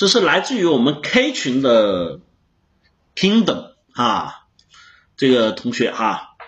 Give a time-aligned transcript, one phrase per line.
[0.00, 2.20] 这是来自于我们 K 群的
[3.14, 4.46] Kingdom 啊，
[5.18, 6.38] 这个同学哈，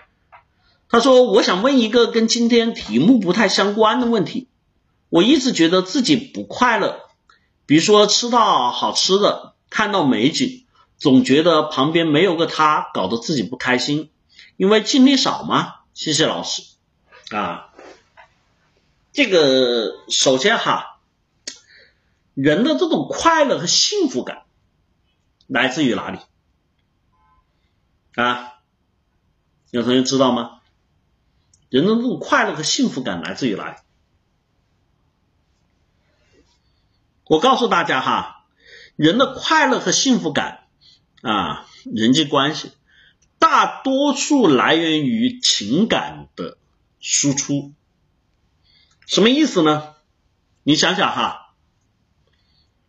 [0.89, 4.47] 他说我想问一个跟今天题目不太相关的问题，
[5.09, 7.01] 我一直觉得自己不快乐，
[7.67, 10.65] 比如说吃到好吃的，看到美景，
[10.97, 14.09] 总觉得旁边没有个他，搞得自己不开心，
[14.57, 15.75] 因为精力少嘛。
[15.93, 16.63] 谢谢老师
[17.29, 17.69] 啊，
[19.11, 20.89] 这个首先哈。
[22.33, 24.43] 人的这种快乐和幸福感
[25.47, 26.19] 来自于哪里
[28.15, 28.53] 啊？
[29.69, 30.61] 有同学知道吗？
[31.69, 33.77] 人的这种快乐和幸福感来自于哪里？
[37.25, 38.45] 我告诉大家哈，
[38.95, 40.67] 人的快乐和幸福感
[41.21, 42.71] 啊，人际关系
[43.39, 46.57] 大多数来源于情感的
[46.99, 47.73] 输出。
[49.05, 49.95] 什么意思呢？
[50.63, 51.42] 你想想哈。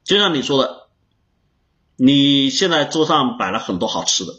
[0.05, 0.89] 就像你说的，
[1.97, 4.35] 你现在桌上摆了很多好吃的，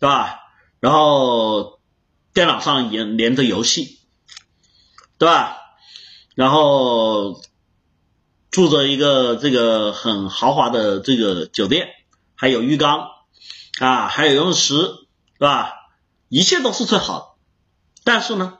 [0.00, 0.38] 对吧？
[0.80, 1.78] 然后
[2.32, 4.00] 电脑上也连着游戏，
[5.18, 5.58] 对吧？
[6.34, 7.42] 然后
[8.50, 11.88] 住着一个这个很豪华的这个酒店，
[12.34, 13.08] 还有浴缸
[13.78, 15.74] 啊，还有游泳池，是吧？
[16.28, 17.26] 一切都是最好的，
[18.04, 18.58] 但是呢，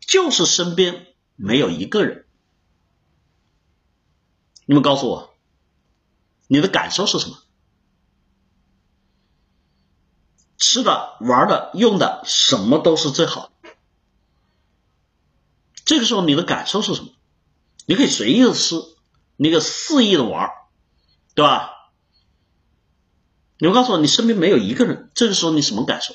[0.00, 2.23] 就是身边没有一个人。
[4.66, 5.34] 你们告诉我，
[6.46, 7.38] 你的感受是什么？
[10.56, 13.70] 吃的、玩的、用的，什么都是最好的。
[15.84, 17.10] 这个时候你的感受是什么？
[17.86, 18.76] 你可以随意的吃，
[19.36, 20.50] 你可以肆意的玩，
[21.34, 21.70] 对吧？
[23.58, 26.14] 你们告诉我，你身边没有一个人，这个时候你什么感受？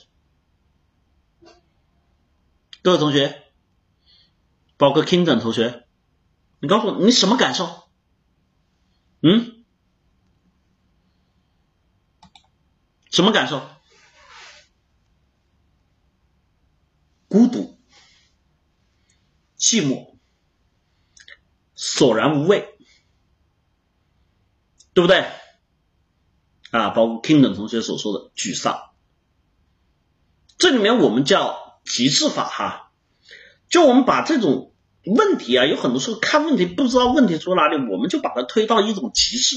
[2.82, 3.44] 各位同学，
[4.78, 5.86] 包括 Kingdom 同学，
[6.60, 7.89] 你告诉我，你什么感受？
[9.22, 9.66] 嗯，
[13.12, 13.62] 什么感受？
[17.28, 17.78] 孤独、
[19.58, 20.16] 寂寞、
[21.76, 22.78] 索然无味，
[24.94, 25.30] 对不对？
[26.72, 28.94] 啊，包括 King 等同学所说的沮丧，
[30.58, 32.94] 这里面我们叫极致法哈，
[33.68, 34.74] 就我们把这种。
[35.06, 39.56] 问题啊，有很多时候看问题不知道问题出哪里，我们就把它推到一种极致，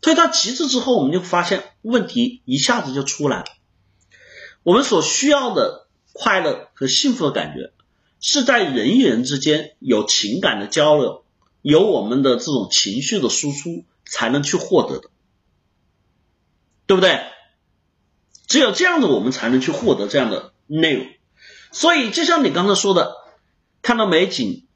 [0.00, 3.44] 推到极致之后，我们就发现问题一下子就出来了。
[4.64, 7.72] 我们所需要的快乐和幸福的感觉，
[8.20, 11.24] 是在人与人之间有情感的交流，
[11.62, 15.08] 有我们的这种情绪的输出，才能去获得的，
[16.86, 17.20] 对不对？
[18.48, 21.06] 只有这样子，我们才能去获得这样的内容。
[21.70, 23.17] 所以，就像你刚才说的。
[23.88, 24.66] 看到美景，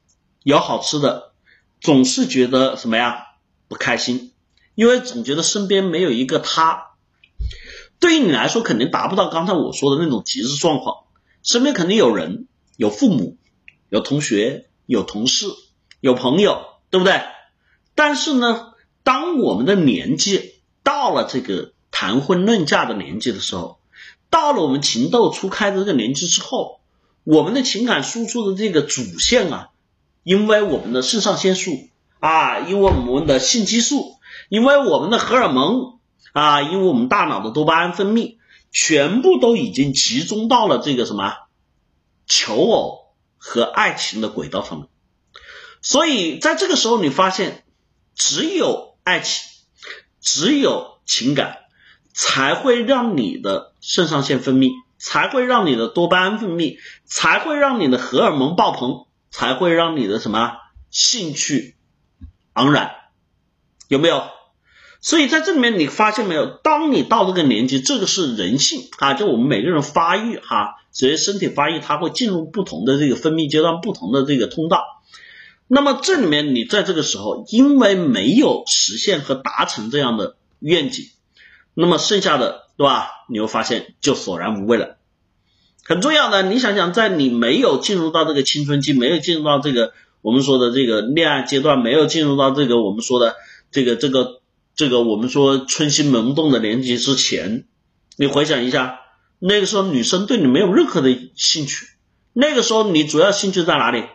[0.41, 1.33] 有好吃的，
[1.79, 3.27] 总是觉得什么呀
[3.67, 4.33] 不开心，
[4.73, 6.95] 因为总觉得身边没有一个他。
[7.99, 11.03] 对于你来说，肯定达不到刚才我说的那种极致状况。
[11.43, 13.37] 身边肯定有人，有父母，
[13.89, 15.45] 有同学，有同事，
[15.99, 17.21] 有朋友，对不对？
[17.93, 23.79] 但是呢，当我们的年纪到了这个谈婚论嫁的年纪的时候，
[24.31, 26.79] 到了我们情窦初开的这个年纪之后。
[27.23, 29.69] 我们的情感输出的这个主线啊，
[30.23, 31.87] 因为我们的肾上腺素
[32.19, 34.17] 啊，因为我们的性激素，
[34.49, 35.99] 因为我们的荷尔蒙
[36.33, 38.37] 啊，因为我们大脑的多巴胺分泌，
[38.71, 41.33] 全部都已经集中到了这个什么
[42.27, 44.87] 求偶和爱情的轨道上面。
[45.81, 47.63] 所以在这个时候，你发现
[48.15, 49.49] 只有爱情，
[50.21, 51.59] 只有情感，
[52.13, 54.71] 才会让你的肾上腺分泌。
[55.03, 60.53] 才会让你的多巴胺分泌，才会让你的荷尔蒙爆棚，才会让你的什么
[60.89, 61.75] 兴趣
[62.53, 62.91] 盎然，
[63.89, 64.23] 有没有？
[65.01, 66.45] 所以在这里面你发现没有？
[66.45, 74.85] 当你到这个年纪，这个是人性啊，就我们每个人发育哈，随着身体发育，它会进入不同的这个分泌阶段，不同的这个通道。
[75.67, 81.07] 那么这里面你在这个时候，因为没有实现和达成这样的愿景，
[81.73, 82.62] 那么剩下的。
[82.77, 83.09] 对吧？
[83.29, 84.97] 你会发现就索然无味了。
[85.85, 93.35] 很重要的，你想想，在你没有进入到这个青春期，没有进入到这个我们说的这个恋爱阶段，没有进入到这个我们说的
[93.71, 94.41] 这个这个
[94.75, 97.65] 这个我们说春心萌动的年纪之前，
[98.17, 99.01] 你回想一下，
[99.39, 101.87] 那个时候女生对你没有任何的兴趣。
[102.31, 104.05] 那个时候你主要兴趣在哪里？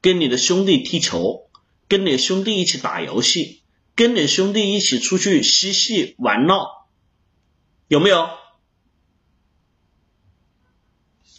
[0.00, 1.48] 跟你的兄弟踢球，
[1.88, 3.62] 跟你兄弟一起打游戏，
[3.94, 6.83] 跟你兄弟一起出去嬉戏玩闹。
[7.94, 8.28] 有没有？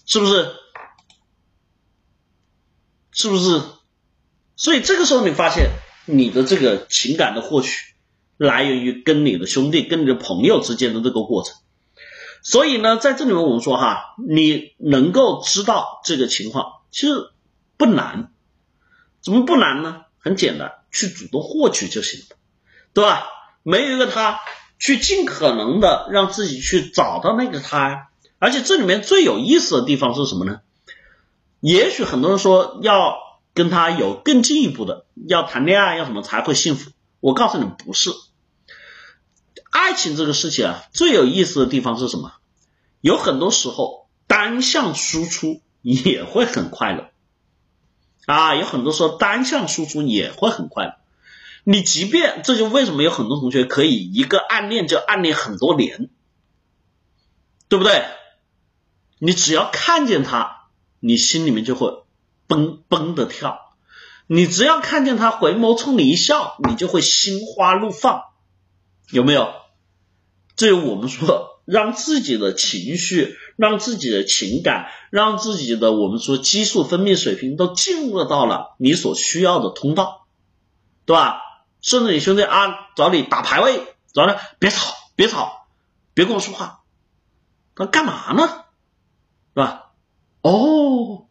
[0.05, 0.53] 是不是？
[3.11, 3.61] 是不是？
[4.55, 5.71] 所以这个时候你发现
[6.05, 7.93] 你的这个情感的获取
[8.37, 11.57] 来源于跟你的兄弟、跟你的朋友之间的这个过程。
[12.41, 17.31] 所以呢，在这里面我们说哈，你能够知道这个情况，其实
[17.75, 18.31] 不难。
[19.21, 20.05] 怎么不难呢？
[20.19, 22.37] 很简单，去主动获取就行了，
[22.93, 23.27] 对吧？
[23.61, 24.39] 没有一个他，
[24.79, 28.07] 去尽可能的让自己去找到那个他呀。
[28.39, 30.59] 而且这里面最有意思的地方是什么呢？
[31.61, 33.15] 也许很多人说要
[33.53, 36.91] 跟他有更进一步的，要谈恋爱要什么才会幸福？
[37.19, 38.11] 我告诉你不是。
[39.71, 42.33] 爱情这个事情啊，最有意思的地方是什么？
[43.01, 47.09] 有很多时候单向输出也会很快乐
[48.25, 50.95] 啊，有很多时候单向输出也会很快乐。
[51.67, 56.09] 你即便这就为什么有很多同学可以一个暗恋就暗恋很多年，
[57.67, 58.05] 对不对？
[59.17, 60.67] 你只要看见他，
[60.99, 62.03] 你心里面就会
[62.47, 63.57] 嘣嘣的跳；
[64.27, 68.21] 你只要看见他回眸冲你一笑，你就会心花怒放，
[69.09, 69.51] 有没有？
[70.55, 80.27] 这我们说，让自己的情绪、让自己的情感、让自己的我们说激素分泌水平都进入到了你所需要的通道，
[81.05, 81.41] 对吧？
[81.85, 85.67] 甚至你兄弟啊找你打排位，找他别吵，别吵，
[86.15, 86.81] 别跟我说话，
[87.75, 88.47] 他干嘛呢？
[89.53, 89.91] 是吧？
[90.41, 91.27] 哦，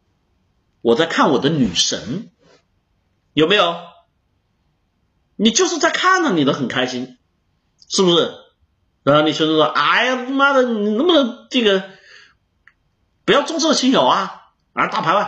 [0.81, 2.31] 我在看我的女神，
[3.33, 3.75] 有没有？
[5.35, 7.17] 你就是在看着你都很开心，
[7.89, 8.33] 是不是？
[9.03, 11.83] 然后你兄弟说，哎呀妈的，你能不能这个
[13.25, 14.53] 不要重色轻友啊？
[14.71, 15.27] 啊，打排位，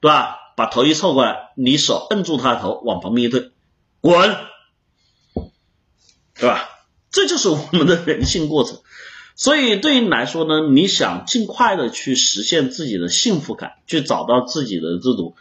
[0.00, 0.36] 对吧？
[0.54, 3.52] 把头一凑过来，你手摁住他的头，往旁边一推，
[4.02, 4.49] 滚！
[6.40, 6.68] 对吧？
[7.10, 8.78] 这就是我们的人性过程。
[9.36, 15.34] 所以对于你来说呢，你想尽快的去实现自己的幸福感，去找到自己的这种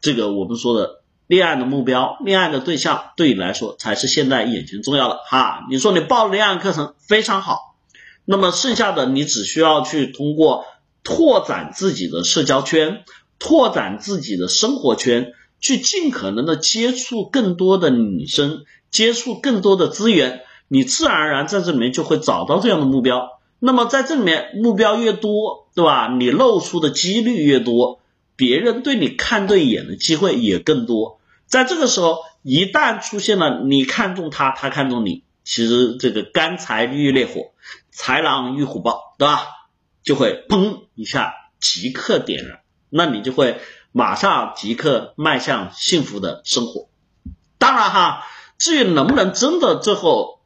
[0.00, 5.66] 这个我们说的恋爱的目标、恋爱的对象，对你来说才是现在眼前重要的哈。
[5.70, 7.76] 你说你报恋爱课程非常好，
[8.24, 10.64] 那么剩下的你只需要去通过
[11.02, 13.04] 拓展自己的社交圈，
[13.38, 15.32] 拓展自己的生活圈，
[15.64, 18.66] 去尽可能的接触更多的女生。
[18.90, 23.40] 接触更多的资源，你自然而然在这里面就会找到这样的目标。
[23.58, 26.14] 那么在这里面目标越多，对吧？
[26.16, 28.00] 你露出的几率越多，
[28.36, 31.18] 别人对你看对眼的机会也更多。
[31.46, 37.52] 在这个时候，一旦出现了你看中他，他看中你，其实这个干柴遇烈火，
[37.92, 39.46] 豺狼遇虎豹，对吧？
[40.04, 42.60] 就会砰一下即刻点燃，
[42.90, 43.58] 那你就会
[43.94, 46.88] 马上即刻迈向幸福的生活。
[47.56, 48.26] 当然哈。
[48.56, 50.40] 至于能不能真的最后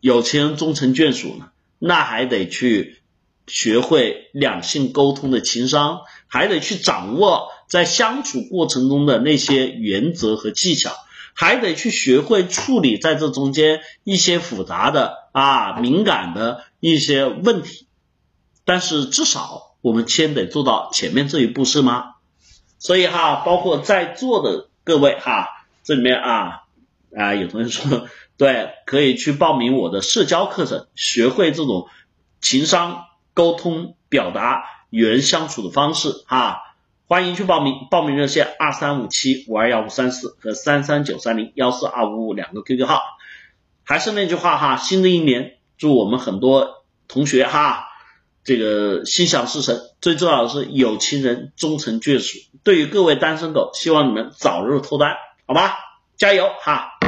[0.00, 1.50] 有情人终成眷属呢？
[1.78, 3.00] 那还得去
[3.46, 10.92] 学会两性沟通的情商，还得去掌握在相处过程中的那些原则和技巧，
[11.32, 17.86] 还得去学会处理在这中间一些复杂的啊敏感的一些问题。
[18.64, 22.16] 但是至少我们先得做到前面这一步，是吗？
[22.80, 25.46] 所以哈，包括在座的各位哈，
[25.84, 26.64] 这里面啊。
[27.16, 28.06] 啊，有同学说，
[28.38, 31.88] 对，可以去报名我的社交课程，学会这种
[32.40, 36.62] 情商、沟通、表达、与人相处的方式哈。
[37.08, 43.02] 欢迎去报名，报名热线二三五七五二幺五三四和三三九三零幺四二五五两个 QQ 号。
[43.82, 47.88] 还是那句话哈，新的一年，祝我们很多同学哈，
[48.44, 52.38] 这个心想事成，最重要的是有情人终成眷属。
[52.64, 55.14] 对于各位单身狗，希望你们早日脱单，
[55.46, 55.76] 好吧？
[56.16, 56.98] 加油哈！